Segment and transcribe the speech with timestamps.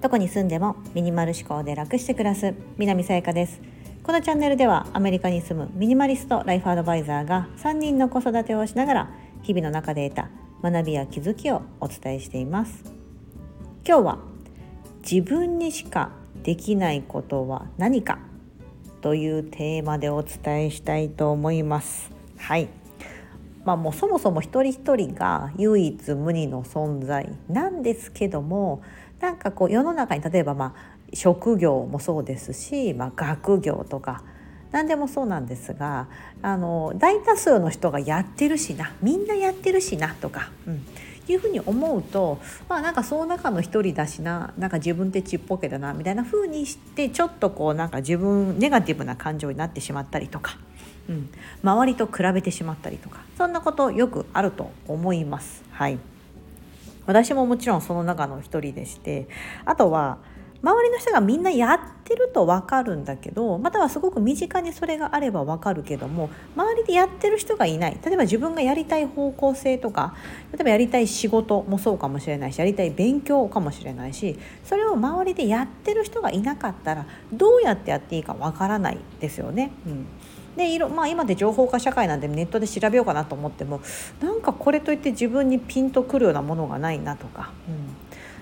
[0.00, 3.60] どこに住んでもミニマル思考で楽して暮らす南さやかです。
[4.04, 9.10] このチャンネルではアメリカに住むミニマリストライフアドバイザーが3人の子育てをしながら
[9.42, 10.30] 日々の中で得た
[10.62, 12.84] 学びや気づきをお伝えしています。
[13.84, 14.18] 今日は
[15.02, 16.12] 自分にしか
[16.44, 18.20] できないことは何か
[19.00, 22.12] というテーマでお伝えしたいと思います。
[22.38, 22.68] はい。
[23.66, 28.80] まあもうそもそも一人一人が唯一無二の存在なんですけども
[29.20, 34.22] なんかこう世の中に例えばまあ職業もそうですし、まあ、学業とか
[34.70, 36.08] 何でもそうなんですが
[36.42, 40.86] あの大多数の人がやってるしなみんなやってるしなとか、うん、
[41.28, 50.56] いうふうに思うとまあなんかその中の一人だしななんか自分ってちっぽけだなみたいなふうにしてちょっとこうなんか自分ネガティブな感情になってしまったりとか。
[51.08, 51.28] うん、
[51.62, 53.20] 周りと比べてしまったりとか。
[53.36, 55.64] そんなことよくあると思います。
[55.70, 55.98] はい。
[57.06, 59.28] 私ももちろんその中の一人でして。
[59.64, 60.18] あとは
[60.62, 67.98] 周りの人がみんなやってると分かるんだけどまたはすごく身近にそれがあれば分かるけども周りでやってる人がいない。
[68.04, 70.16] 例えば自分がやりたい方向性とか
[70.52, 79.70] 例えばやりたい仕事もそうかもしれないしやりたい勉強かもしれないしそれを周りでやってる人がいなかったらどうやってやっていいか分からないですよね。
[79.86, 80.06] うん。
[80.56, 83.80] で色、まあ、今で情報化社会なんでネットで調べようかなと思っても
[84.22, 87.78] なんかこれといって自分にピンとくるようなものがないなとか、うん、っ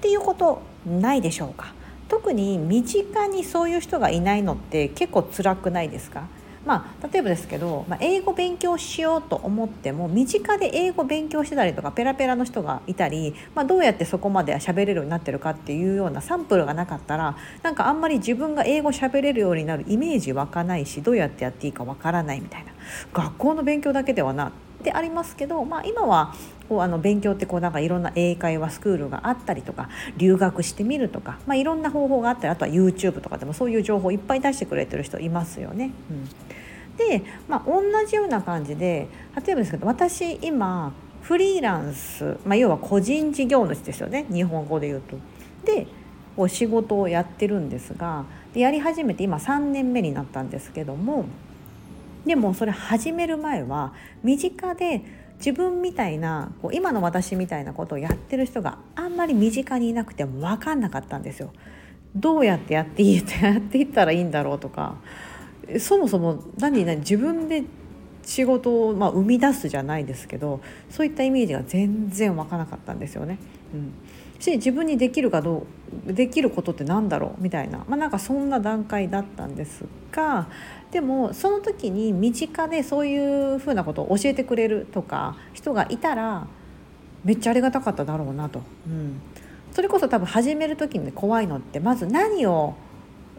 [0.00, 1.74] ていうことないでしょうか？
[2.08, 6.28] 特に身近にそういう人がいないのって結構辛くないですか？
[6.66, 22.72] まあ、例えばですけど、まあ、英語勉強しようと思っても身近で英語勉強してたりとかペラペラの人がいたり、まあ、どうやってそこまで喋れるようになってるかっていうようなサンプルがなかったらなんかあんまり自分が英語喋れるようになるイメージ湧かないしどうやってやっていいかわからないみたいな
[23.12, 26.34] 学校の勉強だけではなってありますけど、まあ、今は
[26.68, 35.92] こうあの勉強ってこうなんかいろんな英会話スクールがあったりとか留学してみるとか、まあ、いろんな方法があったりあとは YouTube とかでもそういう情報いっぱい出してくれてる人いますよね。
[36.10, 36.28] うん
[36.96, 39.08] で、まあ、同じような感じで
[39.46, 40.92] 例えばですけど私今
[41.22, 45.16] フリーランス、まあ、要は個人事業主ですよね日本語で言うと。
[45.64, 45.86] で
[46.36, 51.24] お仕事をやってるんですがでやり始めて今3年目になったんですけども
[52.26, 55.02] でもそれ始める前は身近で
[55.38, 61.52] 自分みたいなこう今の私みたいなことをやってる人があんまり身近にいなくても分かんなかったんですよ。
[62.16, 64.96] どうやってやっていいってやっていったらいいんだろうとか
[65.78, 67.64] そもそも何何自分で
[68.22, 70.60] 仕事を、まあ、生み出すじゃないですけど
[70.90, 73.38] そういったイメージが全然湧かなかったんですよね。
[73.74, 73.92] うん
[74.38, 75.66] し自分にできるかど
[76.06, 80.48] うできることって何だろうみたいな、まあ、なんかそんな段階だったんですが
[80.90, 86.46] でもその時に身近でそういうふうなことを教えてくれるとか人がいたら
[87.24, 89.20] めっちゃありがたかっただろうなと、うん、
[89.72, 92.74] それこそ多分始める時に怖いのってまず何を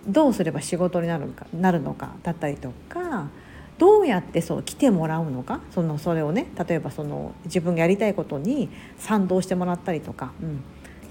[0.07, 3.29] どうすれば仕事になるかなるのかだったりとか
[3.77, 10.63] どうやってそう来てもらうのかそのそれをね例えばその自分がやりたいことに賛同してもらったりとか、うん、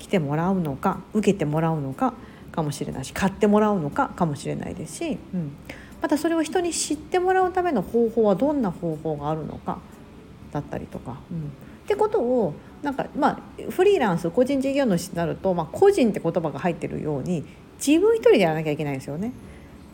[0.07, 2.15] 来てもらうのか受けてもらうのか
[2.53, 5.57] かもしれないし買ってもらうのかかもしれないですし、うん、
[6.01, 9.79] またそれを人に知ってもらうための方法はどんな方法があるのか
[10.53, 11.17] だったりとか。
[11.31, 11.41] うん、っ
[11.89, 17.45] てことをなんかまあフリーランス個人事業主になると、まあ、個人って言葉が入ってるように
[17.85, 19.33] 自分一人でやらなきゃいけないんですよね。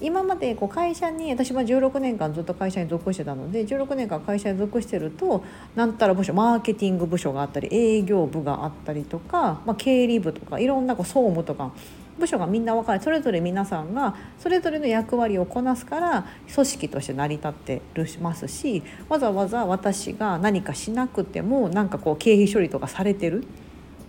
[0.03, 11.73] 今までこう会社に私は16年間ずっと会社に属してたので16年間会社に属してるとなんたら部署マーケティング部署があったり営業部があったりとか、まあ、経理部とかいろんなこう総務とか
[12.19, 23.45] 部署がみんな分かれそれぞれ皆さんがそれぞれの役割をこなすから組織として成り立ってるしますしわざわざ私が何かしなくてもなんかこう経費処理とかされてる。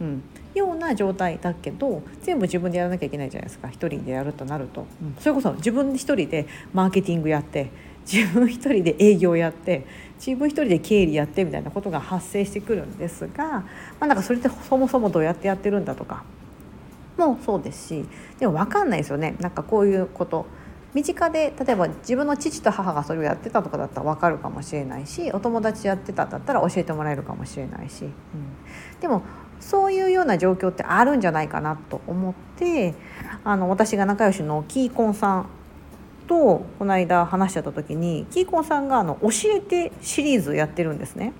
[0.01, 3.69] うんような状態だけど全部自分でやらなきゃいけないじゃないですか。
[3.69, 7.71] 一人でやるとなると、うん、それこそ自分一人でマーケティングやって
[8.11, 9.85] 自分一人で営業やって
[10.25, 13.65] 自分一人で経理やってみたいなことが発生してくるんですが、ま
[14.01, 16.23] あ、なんかそれってそもそもどうやってやってるんだとか
[17.17, 18.06] もそうですし
[18.39, 19.35] でも分かんないですよね。
[19.39, 20.45] なんかこういうこと。
[20.94, 28.11] 身近で例えば自分の父と母がそれをやってたとかだったら分かるかもしれないしお友達やってただったら教えてもらえるかもしれないし、うん、
[29.01, 29.23] でも
[29.63, 32.94] そういうような状況ってあるんじゃないかなと思って
[33.44, 35.45] あの私が仲良しのキーコンさん
[36.27, 41.33] とこの間話してた時にキーコンさんがあの教えてシリーズやってるんですね。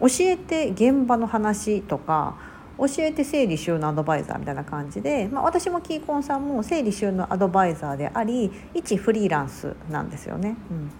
[0.00, 2.36] 教えて現場の話とか
[2.78, 10.56] 教えて整理収納アドバイザーみたいな感じで、まあ、私もキーコンさんも整理収納アドバイザーであり一フリーランスなんですよね。
[10.70, 10.90] うん、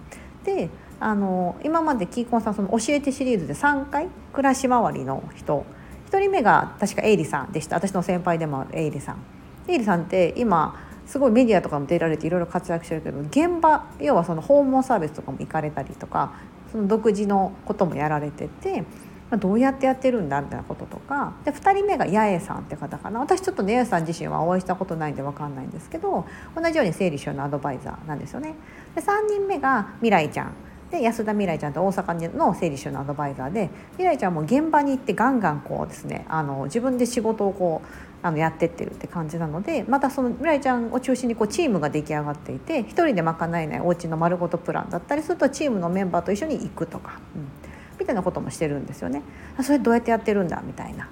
[0.43, 0.69] で
[0.99, 5.65] あの今までキーコンさんその教えてシリーズで3回暮らし回りの人
[6.11, 9.23] 1人目が確かエイリさんでした私の先輩でもあるエイリさん。
[9.67, 10.75] エイリさんって今
[11.05, 16.33] すごいメディアとかも出られていろいろ活躍してるけど現場要はその訪問サービスとかも行かれたりとか
[16.71, 18.85] その独自のこともやられてて、
[19.37, 26.25] どうやってやってるんだみたいなこととかで2人目が八重さんって方かな私ちょっとね八重さん自身はお会いしたことないんで分かんないんですけど
[26.55, 28.55] 同じように整理収納アドバイザーなんですよね。
[28.95, 30.53] で3人目が未来ちゃん
[30.91, 37.87] で安田未来ちゃんと大阪の整理収納アドバイザーで未来ちゃんも現場に行ってガンガンこうですねあの自分で仕事をこう
[38.23, 47.19] あのやってってるって感じなのでまたその未来ちゃんを中心にこうチームが出来上がっていて1人で賄えないお家の丸ごとプランだったりするとチームのメンバーと一緒に行くとか。
[47.35, 47.71] うん
[48.01, 49.21] みたいなこともしてるんですよね。
[49.61, 51.07] それどうやってやってるんだみたいな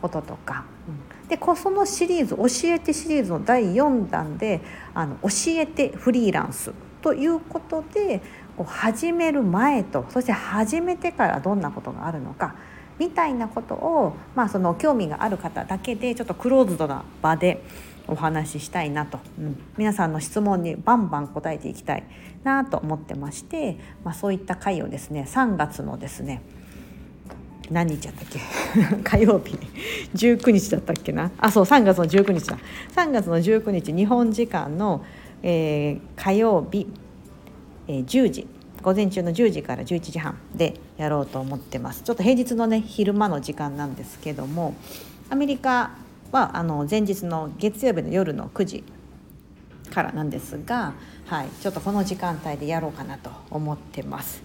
[0.00, 0.64] こととか。
[0.88, 2.34] うん、でそのシリーズ
[2.66, 4.62] 「教えて」シリーズの第4弾で
[4.94, 6.72] 「あの教えてフリーランス」
[7.02, 8.22] ということで
[8.56, 12.54] こう始める前とそして始めてからどんなことがあるのか
[12.98, 17.62] みたいなことを、まあ、その興味がある方だけでちょっとクローズドな場で
[18.06, 22.04] お話ししたいなと、うん、皆さんの質問にバンバン答えていきたい
[22.44, 26.42] なと思ってまして、まあ、そういった回をですね3月のですね
[27.70, 28.40] 何日やったっけ？
[29.02, 29.56] 火曜日。
[30.14, 31.30] 19日だったっけな？
[31.38, 32.58] あそう3月の19日だ。
[32.94, 35.04] 3月の19日日本時間の、
[35.42, 36.86] えー、火曜日、
[37.88, 38.46] えー、10時
[38.82, 44.74] 午前中の10時から11時半でやろうと思ってますちょっと平日のね昼間の時間なんですけども
[45.30, 45.92] アメリカ
[46.32, 48.84] はあの前日の月曜日の夜の9時
[49.92, 50.94] からなんですが、
[51.26, 54.42] はい、ちょっとこの時間帯でやろうかなと思ってます。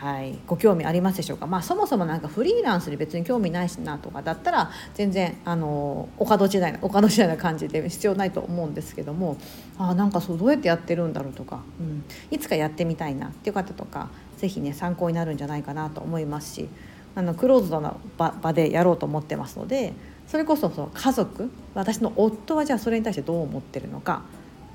[0.00, 9.36] はい、ご興味ありますでしょうか、まあ、そもそもなかフリーランスに別に興味ないしなとかだったら全然あのお門時代なお門時代な感じで必要ないと思うんですけども
[9.76, 16.68] あなんかそうどうやってやってるんだろうとか、うん、いつかやってみたいなっていう方とか是非ね参考になるんじゃないかなと思いますし
[17.16, 19.94] あのクローズドな場でやろうと思ってますので
[20.28, 24.22] それこそその家族私の夫はじゃあそれに対してどう思ってるのか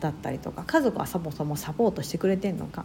[0.02, 2.84] だったりとか家族はそもそもサポートしてくれてんのか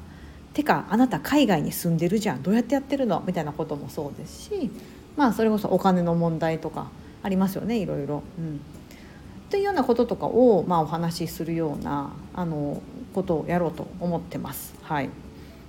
[0.59, 3.23] てかあなた海外に住んでるじゃんどうやってやってるの？
[3.25, 4.73] みたいなこともそうですし
[5.17, 6.89] まあそれこそお金の問題とか
[7.23, 8.25] ありますよねいろいろ。
[8.37, 8.61] うん、
[9.51, 12.83] というようなこととかを、まあ、お話しするようなあの
[13.15, 14.75] ことをやろうと思ってます。
[14.83, 15.11] はい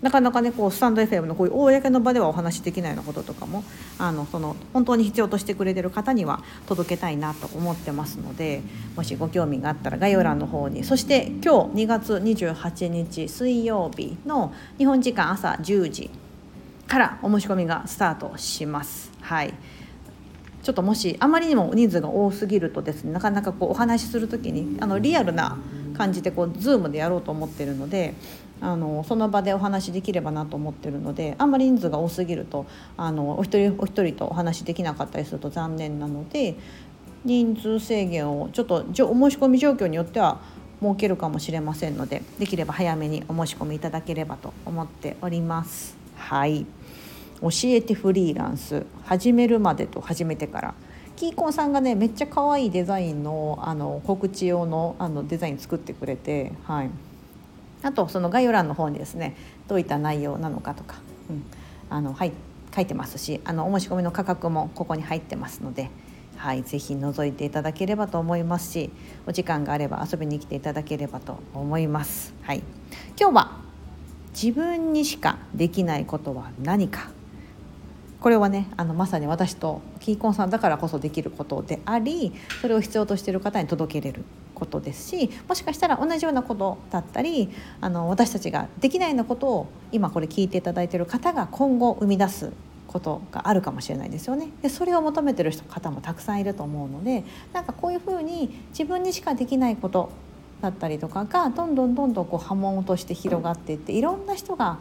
[0.01, 3.63] なかなかねこうスタンド FM のこういう公の場ではお話しできないようなこととかも
[3.97, 8.61] あのその本当に必要としてくれてる方には届けたいなと思ってますので
[8.95, 16.09] もしご興味があったら概要欄の方にそして今日2月28日水曜日の日本時間朝10時
[16.87, 19.11] からお申し込みがスタートします。
[19.21, 19.53] はい
[20.61, 25.57] ちょっともしあまりにも人数が多すぎるとですねなかなかこうお話しする時にあのリアルな
[25.97, 28.13] 感じでこう Zoom でやろうと思ってるので
[28.61, 32.65] あのその場でお話できればなと思ってるのであんまり人数が多すぎると
[32.97, 36.55] あのお一人お一人とお話できなかったりすると残念なので
[37.25, 40.39] 人数制限をちょっとお申し込み状況によっては
[40.81, 45.97] 設けるかもしれませんのでできれば早めにお申し込みいただければと思っております。
[46.15, 46.65] はい。
[47.41, 48.85] 教えてフリーランス。
[49.03, 50.73] 始めるまでと始めてから。
[51.15, 56.89] キーコンさんがねめっちゃ可愛いデザインのあの告知用のあのデザイン作ってくれてはい。
[57.83, 59.35] あとその概要欄の方にですね
[59.67, 60.97] どういった内容なのかとか、
[61.29, 61.43] うん、
[61.89, 62.33] あのはい
[62.75, 65.89] 書いてますしあのお申し込みの価格もここに入ってますので、
[66.37, 68.91] はい、ぜひ覗いていただければと思いますし
[69.25, 72.33] お時間があれば遊びに来ていただければと思います。
[72.43, 72.63] はい、
[73.19, 73.57] 今日は
[74.31, 77.11] 自分にしかできないことは何か。
[78.19, 84.25] これはねあのまさに私とキーコンさんだからこそできることでありそれを必要としている方に届けれる。
[84.59, 87.49] ことですしもしかしたら同じようなことだったり
[87.81, 92.51] あの私たちができないようなことを今これ聞いていただいている方が今後生み出す
[92.87, 94.49] ことがあるかもしれないですよね。
[94.63, 97.23] でそれを求めてる方もたくさんいると思うので
[97.53, 100.11] なんかこういうふうに自分にしかできないこと
[100.61, 104.79] だったりとかがどんどんどんどんこう波紋として広がっていっていろんな人が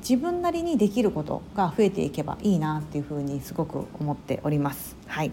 [0.00, 4.96] 自分なりにできることが増えていけばいいなっていうふうにすごく思っております。
[5.06, 5.30] はい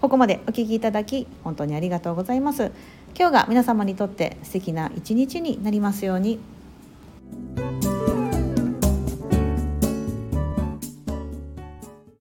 [0.00, 2.72] ここまでお聞きいただき本当にありがとうございます。
[3.14, 6.40] 今日が皆様にとって素敵な一日になりますように。